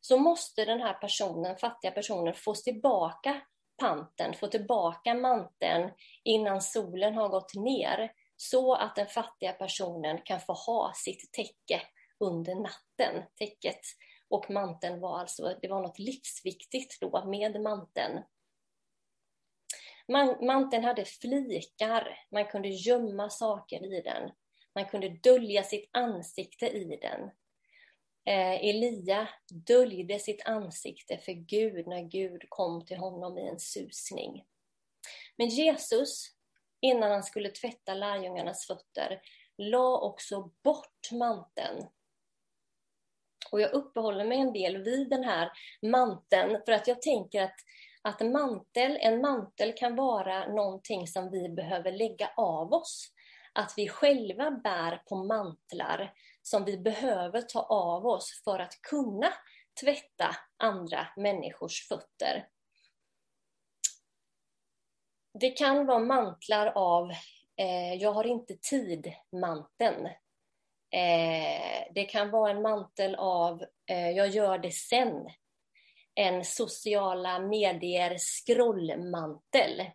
så 0.00 0.18
måste 0.18 0.64
den 0.64 0.80
här 0.80 0.94
personen, 0.94 1.56
fattiga 1.56 1.90
personen, 1.90 2.34
få 2.34 2.54
tillbaka 2.54 3.40
panten, 3.78 4.34
få 4.34 4.46
tillbaka 4.46 5.14
manteln 5.14 5.90
innan 6.22 6.60
solen 6.60 7.14
har 7.14 7.28
gått 7.28 7.54
ner 7.54 8.12
så 8.36 8.74
att 8.74 8.96
den 8.96 9.06
fattiga 9.06 9.52
personen 9.52 10.18
kan 10.24 10.40
få 10.40 10.52
ha 10.52 10.92
sitt 10.94 11.32
täcke 11.32 11.82
under 12.20 12.54
natten, 12.54 13.22
täcket. 13.34 13.80
Och 14.28 14.50
manteln 14.50 15.00
var 15.00 15.18
alltså, 15.18 15.58
det 15.62 15.68
var 15.68 15.82
något 15.82 15.98
livsviktigt 15.98 17.00
då 17.00 17.24
med 17.24 17.60
manteln. 17.60 18.20
Man, 20.08 20.46
manteln 20.46 20.84
hade 20.84 21.04
flikar, 21.04 22.18
man 22.30 22.46
kunde 22.46 22.68
gömma 22.68 23.30
saker 23.30 23.94
i 23.94 24.00
den. 24.00 24.30
Man 24.74 24.84
kunde 24.84 25.08
dölja 25.08 25.62
sitt 25.62 25.90
ansikte 25.92 26.66
i 26.66 26.98
den. 27.02 27.30
Eh, 28.24 28.64
Elia 28.64 29.28
döljde 29.50 30.18
sitt 30.18 30.46
ansikte 30.46 31.18
för 31.18 31.32
Gud 31.32 31.86
när 31.86 32.02
Gud 32.02 32.44
kom 32.48 32.84
till 32.84 32.96
honom 32.96 33.38
i 33.38 33.48
en 33.48 33.60
susning. 33.60 34.44
Men 35.36 35.48
Jesus, 35.48 36.26
innan 36.80 37.10
han 37.10 37.22
skulle 37.22 37.50
tvätta 37.50 37.94
lärjungarnas 37.94 38.66
fötter, 38.66 39.22
la 39.56 40.00
också 40.00 40.52
bort 40.62 41.10
manteln. 41.12 41.86
Och 43.52 43.60
jag 43.60 43.72
uppehåller 43.72 44.24
mig 44.24 44.38
en 44.38 44.52
del 44.52 44.82
vid 44.82 45.10
den 45.10 45.24
här 45.24 45.50
manteln 45.82 46.62
för 46.64 46.72
att 46.72 46.88
jag 46.88 47.02
tänker 47.02 47.42
att 47.42 47.56
att 48.02 48.20
mantel, 48.20 48.98
en 49.00 49.20
mantel 49.20 49.72
kan 49.76 49.96
vara 49.96 50.46
någonting 50.46 51.06
som 51.06 51.30
vi 51.30 51.48
behöver 51.48 51.92
lägga 51.92 52.30
av 52.36 52.72
oss. 52.72 53.12
Att 53.52 53.74
vi 53.76 53.88
själva 53.88 54.50
bär 54.50 55.02
på 55.08 55.16
mantlar 55.16 56.12
som 56.42 56.64
vi 56.64 56.78
behöver 56.78 57.42
ta 57.42 57.60
av 57.62 58.06
oss 58.06 58.42
för 58.44 58.58
att 58.58 58.82
kunna 58.82 59.32
tvätta 59.80 60.36
andra 60.56 61.06
människors 61.16 61.88
fötter. 61.88 62.48
Det 65.40 65.50
kan 65.50 65.86
vara 65.86 65.98
mantlar 65.98 66.66
av 66.66 67.10
eh, 67.56 67.94
jag 67.94 68.12
har 68.12 68.26
inte 68.26 68.54
tid-manteln. 68.54 70.08
Eh, 70.92 71.92
det 71.94 72.04
kan 72.04 72.30
vara 72.30 72.50
en 72.50 72.62
mantel 72.62 73.14
av 73.14 73.64
eh, 73.86 74.10
jag 74.10 74.28
gör 74.28 74.58
det 74.58 74.70
sen 74.70 75.30
en 76.14 76.44
sociala 76.44 77.38
medier 77.38 78.16
scrollmantel. 78.18 79.90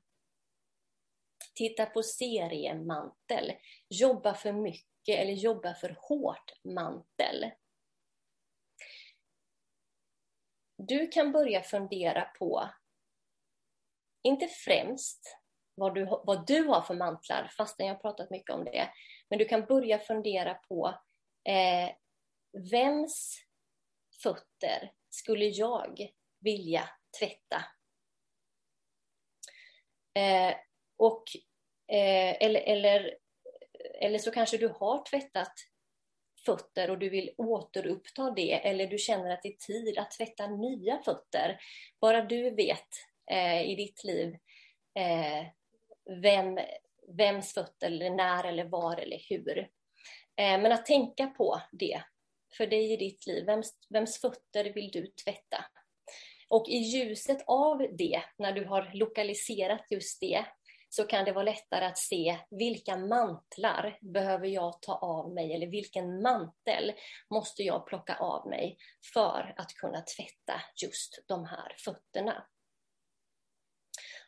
Titta 1.56 1.86
på 1.86 2.04
seriemantel. 2.04 3.54
Jobba 3.90 4.34
för 4.34 4.52
mycket 4.52 5.20
eller 5.20 5.34
jobba 5.34 5.74
för 5.74 5.98
hårt 6.00 6.52
mantel. 6.64 7.52
Du 10.78 11.08
kan 11.08 11.32
börja 11.32 11.62
fundera 11.62 12.22
på, 12.22 12.70
inte 14.24 14.48
främst 14.48 15.38
vad 15.76 15.96
du, 15.96 16.06
vad 16.06 16.48
du 16.48 16.64
har 16.64 16.82
för 16.82 16.96
mantlar, 16.96 17.52
fastän 17.58 17.86
jag 17.86 17.94
har 17.94 18.02
pratat 18.02 18.30
mycket 18.30 18.56
om 18.56 18.66
det, 18.66 18.90
men 19.30 19.40
du 19.40 19.46
kan 19.46 19.66
börja 19.66 20.00
fundera 20.00 20.54
på 20.54 20.88
eh, 21.44 21.90
vems 22.72 23.40
fötter 24.24 24.92
skulle 25.10 25.46
jag 25.46 26.10
vilja 26.40 26.90
tvätta? 27.20 27.66
Eh, 30.14 30.56
och, 30.98 31.24
eh, 31.88 32.36
eller, 32.42 32.62
eller, 32.62 33.18
eller 34.02 34.20
så 34.20 34.32
kanske 34.32 34.58
du 34.58 34.68
har 34.68 35.06
tvättat 35.06 35.54
fötter 36.46 36.90
och 36.90 37.00
du 37.00 37.10
vill 37.10 37.34
återuppta 37.38 38.32
det 38.32 38.68
eller 38.68 38.88
du 38.88 38.98
känner 38.98 39.30
att 39.30 39.42
det 39.42 39.50
är 39.50 39.58
tid 39.58 39.98
att 39.98 40.12
tvätta 40.12 40.48
nya 40.48 41.02
fötter. 41.06 41.60
Bara 42.02 42.22
du 42.22 42.50
vet 42.50 42.90
eh, 43.32 43.62
i 43.62 43.76
ditt 43.76 44.04
liv 44.04 44.38
eh, 45.00 45.46
vem, 46.22 46.60
vems 47.18 47.54
fötter, 47.54 47.88
eller 47.88 48.10
när 48.10 48.44
eller 48.44 48.66
var 48.66 48.98
eller 48.98 49.20
hur. 49.30 49.58
Eh, 50.38 50.62
men 50.62 50.72
att 50.72 50.86
tänka 50.86 51.28
på 51.28 51.62
det 51.72 52.02
för 52.58 52.68
dig 52.68 52.94
i 52.94 52.98
ditt 52.98 53.28
liv. 53.28 53.46
Vems, 53.46 53.74
vems 53.90 54.22
fötter 54.22 54.74
vill 54.74 54.92
du 54.92 55.08
tvätta? 55.08 55.66
Och 56.50 56.70
i 56.70 56.78
ljuset 56.78 57.44
av 57.48 57.88
det, 57.98 58.22
när 58.38 58.52
du 58.52 58.66
har 58.66 58.92
lokaliserat 58.94 59.86
just 59.92 60.22
det, 60.22 60.46
så 60.90 61.04
kan 61.04 61.26
det 61.26 61.32
vara 61.32 61.44
lättare 61.44 61.86
att 61.86 61.98
se 61.98 62.40
vilka 62.50 62.98
mantlar 62.98 63.98
behöver 64.02 64.48
jag 64.48 64.82
ta 64.82 64.96
av 64.96 65.34
mig 65.34 65.54
eller 65.54 65.68
vilken 65.68 66.22
mantel 66.22 66.94
måste 67.30 67.64
jag 67.64 67.88
plocka 67.88 68.16
av 68.16 68.48
mig 68.50 68.78
för 69.14 69.54
att 69.58 69.74
kunna 69.74 70.02
tvätta 70.02 70.62
just 70.84 71.24
de 71.28 71.46
här 71.46 71.76
fötterna. 71.78 72.48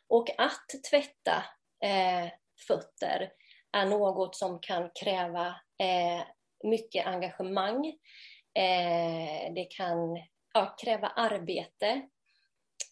Och 0.08 0.40
att 0.40 0.66
tvätta 0.90 1.44
eh, 1.84 2.32
fötter 2.66 3.32
är 3.72 3.86
något 3.86 4.36
som 4.36 4.60
kan 4.60 4.90
kräva 5.00 5.46
eh, 5.78 6.22
mycket 6.64 7.06
engagemang. 7.06 7.86
Eh, 8.54 9.52
det 9.54 9.64
kan 9.70 9.98
ja, 10.54 10.76
kräva 10.82 11.08
arbete, 11.08 12.08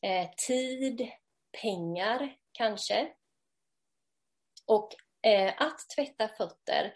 eh, 0.02 0.30
tid, 0.46 1.10
pengar 1.62 2.36
kanske. 2.52 3.12
Och 4.66 4.88
eh, 5.22 5.54
att 5.56 5.78
tvätta 5.96 6.28
fötter 6.28 6.94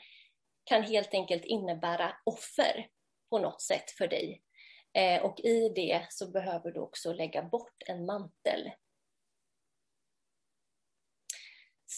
kan 0.64 0.82
helt 0.82 1.14
enkelt 1.14 1.44
innebära 1.44 2.16
offer 2.24 2.88
på 3.30 3.38
något 3.38 3.62
sätt 3.62 3.90
för 3.90 4.08
dig. 4.08 4.42
Eh, 4.92 5.22
och 5.22 5.40
i 5.40 5.68
det 5.68 6.06
så 6.10 6.30
behöver 6.30 6.70
du 6.70 6.80
också 6.80 7.12
lägga 7.12 7.42
bort 7.42 7.82
en 7.86 8.06
mantel. 8.06 8.70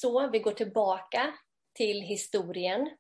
Så 0.03 0.29
vi 0.29 0.39
går 0.39 0.53
tillbaka 0.53 1.35
till 1.75 2.01
historien 2.01 2.91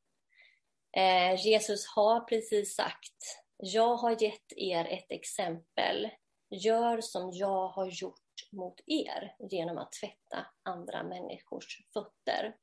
Eh, 0.97 1.47
Jesus 1.47 1.87
har 1.87 2.21
precis 2.21 2.75
sagt, 2.75 3.45
jag 3.57 3.97
har 3.97 4.23
gett 4.23 4.53
er 4.57 4.85
ett 4.85 5.11
exempel. 5.11 6.11
Gör 6.51 7.01
som 7.01 7.31
jag 7.33 7.69
har 7.69 7.87
gjort 7.87 8.49
mot 8.53 8.81
er 8.87 9.37
genom 9.51 9.79
att 9.79 9.93
tvätta 9.93 10.47
andra 10.62 11.03
människors 11.03 11.79
fötter. 11.93 12.57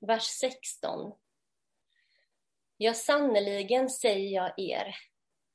Vers 0.00 0.24
16. 0.24 1.12
Ja, 2.76 2.94
sannerligen 2.94 3.90
säger 3.90 4.34
jag 4.34 4.58
er, 4.58 4.96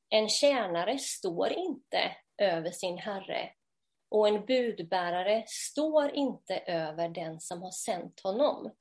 en 0.10 0.30
tjänare 0.30 0.98
står 0.98 1.52
inte 1.52 2.16
över 2.38 2.72
sin 2.72 2.98
herre 2.98 3.52
och 4.10 4.28
en 4.28 4.46
budbärare 4.46 5.44
står 5.48 6.16
inte 6.16 6.58
över 6.58 7.10
den 7.10 7.40
som 7.40 7.62
har 7.62 7.72
sänt 7.72 8.20
honom. 8.20 8.72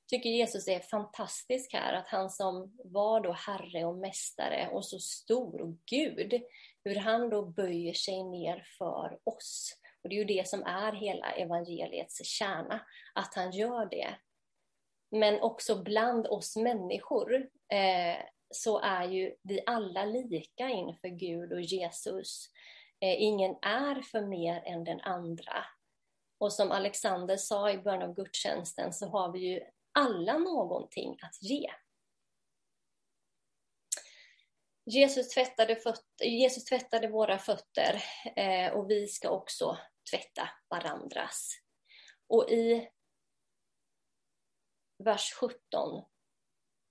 Jag 0.00 0.18
tycker 0.18 0.30
Jesus 0.30 0.68
är 0.68 0.80
fantastisk 0.80 1.72
här, 1.72 1.92
att 1.92 2.08
han 2.08 2.30
som 2.30 2.76
var 2.84 3.20
då 3.20 3.32
Herre 3.32 3.84
och 3.84 3.96
Mästare 3.96 4.68
och 4.72 4.84
så 4.84 4.98
stor 4.98 5.60
och 5.60 5.76
Gud, 5.90 6.42
hur 6.84 6.96
han 6.96 7.30
då 7.30 7.42
böjer 7.42 7.94
sig 7.94 8.24
ner 8.24 8.66
för 8.78 9.18
oss. 9.24 9.78
Och 10.02 10.08
det 10.08 10.14
är 10.14 10.18
ju 10.18 10.24
det 10.24 10.48
som 10.48 10.62
är 10.62 10.92
hela 10.92 11.32
evangeliets 11.32 12.24
kärna, 12.24 12.80
att 13.14 13.34
han 13.34 13.52
gör 13.52 13.86
det. 13.86 14.14
Men 15.10 15.40
också 15.40 15.82
bland 15.82 16.26
oss 16.26 16.56
människor 16.56 17.34
eh, 17.72 18.24
så 18.50 18.80
är 18.80 19.04
ju 19.04 19.34
vi 19.42 19.60
alla 19.66 20.04
lika 20.04 20.68
inför 20.68 21.08
Gud 21.08 21.52
och 21.52 21.60
Jesus. 21.60 22.50
Eh, 23.02 23.22
ingen 23.22 23.56
är 23.62 24.02
för 24.02 24.20
mer 24.20 24.62
än 24.66 24.84
den 24.84 25.00
andra. 25.00 25.64
Och 26.38 26.52
som 26.52 26.72
Alexander 26.72 27.36
sa 27.36 27.70
i 27.70 27.78
början 27.78 28.02
av 28.02 28.14
gudstjänsten 28.14 28.92
så 28.92 29.06
har 29.06 29.32
vi 29.32 29.38
ju 29.38 29.60
alla 29.92 30.38
någonting 30.38 31.18
att 31.22 31.42
ge. 31.42 31.72
Jesus 34.84 35.28
tvättade, 35.28 35.76
fötter, 35.76 36.24
Jesus 36.24 36.64
tvättade 36.64 37.08
våra 37.08 37.38
fötter 37.38 38.02
eh, 38.36 38.72
och 38.72 38.90
vi 38.90 39.06
ska 39.06 39.30
också 39.30 39.78
tvätta 40.10 40.48
varandras. 40.68 41.50
Och 42.26 42.50
i 42.50 42.88
vers 45.04 45.32
17. 45.32 46.04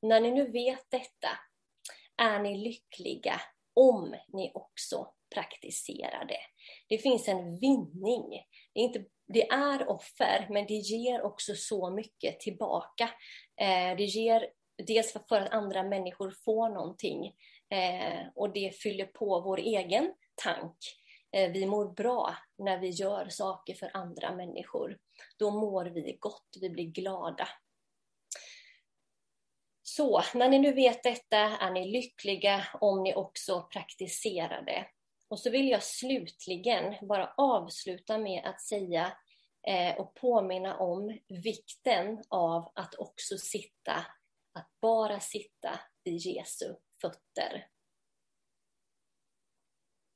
När 0.01 0.19
ni 0.21 0.31
nu 0.31 0.51
vet 0.51 0.91
detta 0.91 1.29
är 2.17 2.39
ni 2.39 2.57
lyckliga 2.57 3.41
om 3.73 4.15
ni 4.27 4.51
också 4.53 5.13
praktisera 5.33 6.25
det. 6.25 6.41
Det 6.89 6.97
finns 6.97 7.27
en 7.27 7.59
vinning. 7.59 8.29
Det 8.73 8.79
är, 8.79 8.83
inte, 8.83 9.05
det 9.27 9.49
är 9.49 9.89
offer, 9.89 10.47
men 10.49 10.67
det 10.67 10.73
ger 10.73 11.21
också 11.21 11.55
så 11.55 11.89
mycket 11.89 12.39
tillbaka. 12.39 13.09
Eh, 13.61 13.97
det 13.97 14.05
ger 14.05 14.47
dels 14.87 15.13
för 15.13 15.41
att 15.41 15.53
andra 15.53 15.83
människor 15.83 16.33
får 16.45 16.69
någonting 16.69 17.25
eh, 17.69 18.27
och 18.35 18.53
det 18.53 18.75
fyller 18.75 19.05
på 19.05 19.41
vår 19.41 19.59
egen 19.59 20.13
tank. 20.43 20.77
Eh, 21.31 21.51
vi 21.51 21.65
mår 21.65 21.93
bra 21.93 22.35
när 22.57 22.79
vi 22.79 22.89
gör 22.89 23.29
saker 23.29 23.73
för 23.73 23.91
andra 23.93 24.35
människor. 24.35 24.97
Då 25.37 25.51
mår 25.51 25.85
vi 25.85 26.17
gott, 26.19 26.57
vi 26.61 26.69
blir 26.69 26.85
glada. 26.85 27.47
Så 29.83 30.21
när 30.33 30.49
ni 30.49 30.59
nu 30.59 30.73
vet 30.73 31.03
detta 31.03 31.37
är 31.37 31.71
ni 31.71 31.91
lyckliga 31.91 32.67
om 32.81 33.03
ni 33.03 33.15
också 33.15 33.67
praktiserar 33.73 34.61
det. 34.61 34.87
Och 35.31 35.39
så 35.39 35.49
vill 35.49 35.69
jag 35.69 35.83
slutligen 35.83 37.07
bara 37.07 37.33
avsluta 37.37 38.17
med 38.17 38.45
att 38.45 38.61
säga 38.61 39.17
eh, 39.67 39.95
och 39.95 40.15
påminna 40.15 40.77
om 40.77 41.19
vikten 41.27 42.23
av 42.29 42.71
att 42.75 42.95
också 42.95 43.37
sitta, 43.37 43.93
att 44.53 44.69
bara 44.81 45.19
sitta 45.19 45.79
vid 46.03 46.17
Jesu 46.17 46.75
fötter. 47.01 47.67